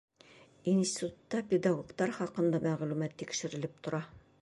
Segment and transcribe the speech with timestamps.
[0.71, 4.07] —Институтта педагогтар хаҡында мәғлүмәт тикшерелеп тора.